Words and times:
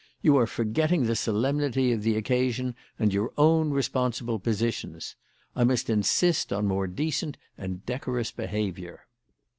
You 0.23 0.35
are 0.37 0.47
forgetting 0.47 1.05
the 1.05 1.15
solemnity 1.15 1.91
of 1.91 2.01
the 2.01 2.15
occasion 2.17 2.73
and 2.97 3.13
your 3.13 3.31
own 3.37 3.69
responsible 3.69 4.39
positions. 4.39 5.15
I 5.55 5.63
must 5.63 5.91
insist 5.91 6.51
on 6.51 6.65
more 6.65 6.87
decent 6.87 7.37
and 7.55 7.85
decorous 7.85 8.31
behaviour." 8.31 9.01